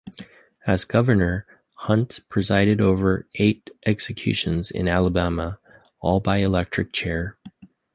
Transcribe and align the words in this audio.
As 0.65 0.83
Governor, 0.83 1.45
Hunt 1.75 2.21
presided 2.27 2.81
over 2.81 3.27
eight 3.35 3.69
executions 3.85 4.71
in 4.71 4.87
Alabama, 4.87 5.59
all 5.99 6.19
by 6.19 6.37
electric 6.37 6.91
chair. 6.91 7.37